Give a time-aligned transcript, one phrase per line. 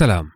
[0.00, 0.30] سلام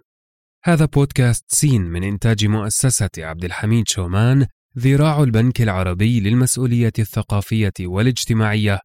[0.65, 4.46] هذا بودكاست سين من إنتاج مؤسسة عبد الحميد شومان
[4.79, 8.80] ذراع البنك العربي للمسؤولية الثقافية والاجتماعية.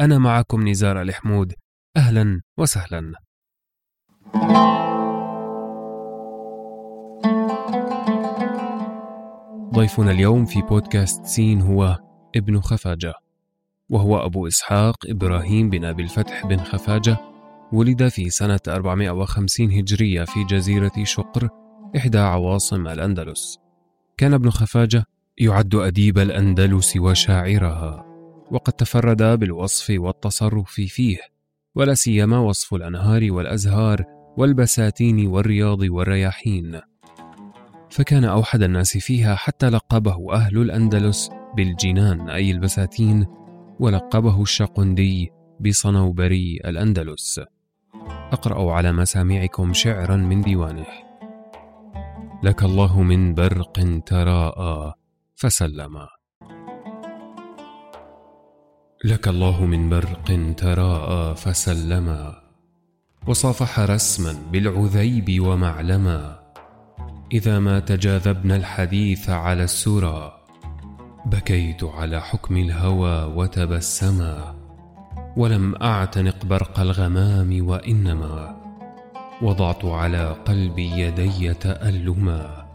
[0.00, 1.54] أنا معكم نزار الحمود.
[1.96, 3.12] أهلا وسهلا.
[9.74, 11.98] ضيفنا اليوم في بودكاست سين هو
[12.36, 13.14] ابن خفاجة
[13.88, 17.31] وهو أبو إسحاق إبراهيم بن أبي الفتح بن خفاجة
[17.72, 21.48] ولد في سنة 450 هجرية في جزيرة شقر
[21.96, 23.58] إحدى عواصم الأندلس.
[24.16, 25.04] كان ابن خفاجة
[25.38, 28.06] يعد أديب الأندلس وشاعرها
[28.50, 31.18] وقد تفرد بالوصف والتصرف فيه
[31.74, 34.04] ولا سيما وصف الأنهار والأزهار
[34.36, 36.80] والبساتين والرياض والرياحين.
[37.90, 43.26] فكان أوحد الناس فيها حتى لقبه أهل الأندلس بالجنان أي البساتين
[43.80, 47.40] ولقبه الشقندي بصنوبري الأندلس.
[48.32, 50.86] أقرأ على مسامعكم شعرا من ديوانه.
[52.42, 54.92] لك الله من برق تراءى
[55.34, 56.08] فسلما
[59.04, 62.42] لك الله من برق تراءى فسلما
[63.26, 66.38] وصافح رسما بالعذيب ومعلما
[67.32, 70.32] إذا ما تجاذبنا الحديث على السرى
[71.26, 74.61] بكيت على حكم الهوى وتبسما
[75.36, 78.56] ولم أعتنق برق الغمام وإنما
[79.42, 82.66] وضعت على قلبي يدي تألما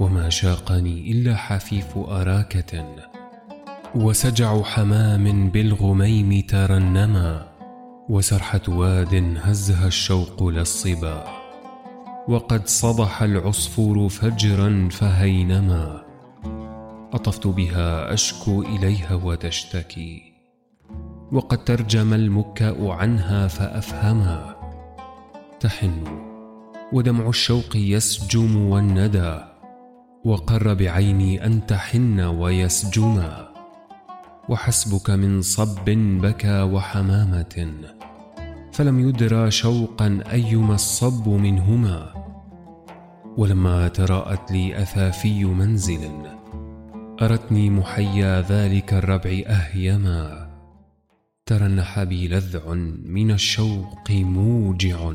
[0.00, 2.84] وما شاقني إلا حفيف أراكة
[3.94, 7.48] وسجع حمام بالغميم ترنما
[8.08, 11.24] وسرحة واد هزها الشوق للصبا
[12.28, 16.02] وقد صدح العصفور فجرا فهينما
[17.12, 20.31] أطفت بها أشكو إليها وتشتكي
[21.32, 24.54] وقد ترجم المكاء عنها فأفهما.
[25.60, 26.04] تحن.
[26.92, 29.40] ودمع الشوق يسجم والندى.
[30.24, 33.48] وقر بعيني أن تحن ويسجما.
[34.48, 35.84] وحسبك من صب
[36.20, 37.72] بكى وحمامة.
[38.72, 42.12] فلم يدرى شوقا أيما الصب منهما.
[43.36, 46.10] ولما تراءت لي أثافي منزل.
[47.22, 50.51] أرتني محيا ذلك الربع أهيما.
[51.46, 55.12] ترنح بي لذع من الشوق موجع.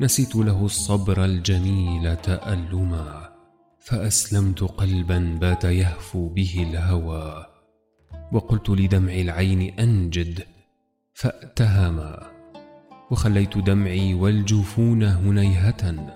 [0.00, 3.28] نسيت له الصبر الجميل تألما
[3.80, 7.46] فأسلمت قلبا بات يهفو به الهوى.
[8.32, 10.44] وقلت لدمع العين أنجد
[11.14, 12.22] فأتهما.
[13.10, 16.12] وخليت دمعي والجفون هنيهة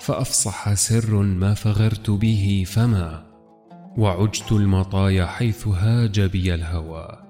[0.00, 3.26] فأفصح سر ما فغرت به فما.
[3.98, 7.21] وعجت المطايا حيث هاج بي الهوى.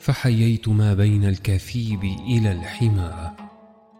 [0.00, 3.30] فحييت ما بين الكثيب إلى الحمى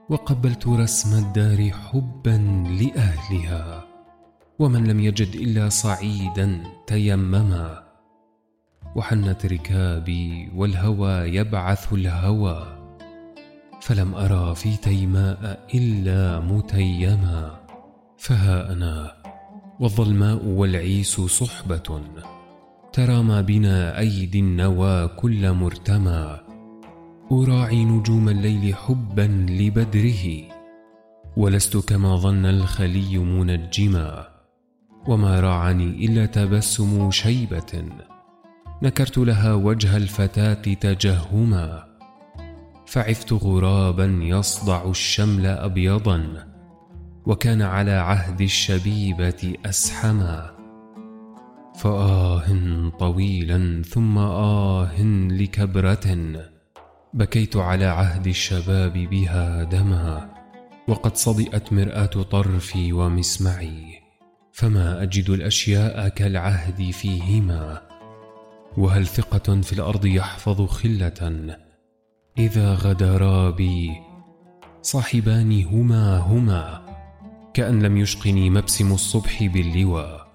[0.08, 2.36] وقبلت رسم الدار حبا
[2.80, 3.84] لأهلها
[4.58, 7.82] ومن لم يجد إلا صعيدا تيمما.
[8.96, 12.66] وحنت ركابي والهوى يبعث الهوى
[13.80, 17.60] فلم أرى في تيماء إلا متيما.
[18.18, 19.16] فها أنا
[19.80, 22.00] والظلماء والعيس صحبة
[22.92, 26.40] ترى ما بنا أيدي النوى كل مرتمى.
[27.32, 30.42] أراعي نجوم الليل حبا لبدره.
[31.36, 34.28] ولست كما ظن الخلي منجما.
[35.06, 37.84] وما راعني إلا تبسم شيبة.
[38.82, 41.84] نكرت لها وجه الفتاة تجهما.
[42.86, 46.46] فعفت غرابا يصدع الشمل أبيضا.
[47.26, 50.59] وكان على عهد الشبيبة أسحما.
[51.74, 56.06] فآه طويلا ثم آه لكبرة.
[57.14, 60.30] بكيت على عهد الشباب بها دما
[60.88, 64.00] وقد صدئت مرآة طرفي ومسمعي
[64.52, 67.82] فما أجد الأشياء كالعهد فيهما.
[68.76, 71.56] وهل ثقة في الأرض يحفظ خلة؟
[72.38, 73.90] إذا غدرا بي
[74.82, 76.86] صاحبان هما هما
[77.54, 80.29] كأن لم يشقني مبسم الصبح باللوى.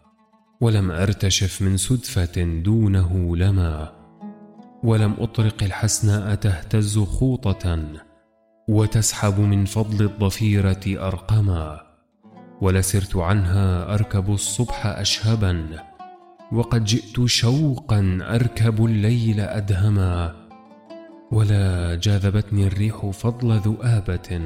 [0.62, 3.92] ولم أرتشف من سدفة دونه لما
[4.84, 7.80] ولم أطرق الحسناء تهتز خوطة
[8.70, 11.82] وتسحب من فضل الضفيرة أرقما
[12.62, 15.66] ولسرت عنها أركب الصبح أشهبا
[16.52, 20.36] وقد جئت شوقا أركب الليل أدهما
[21.32, 24.42] ولا جاذبتني الريح فضل ذؤابة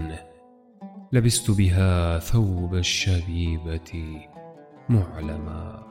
[1.14, 4.22] لبست بها ثوب الشبيبة
[4.90, 5.89] معلما.